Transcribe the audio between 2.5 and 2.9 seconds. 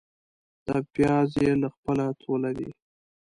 دي.